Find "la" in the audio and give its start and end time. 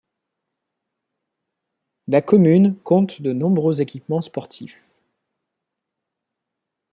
2.07-2.23